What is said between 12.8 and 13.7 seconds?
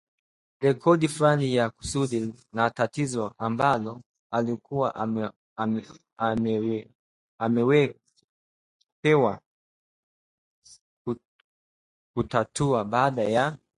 baada ya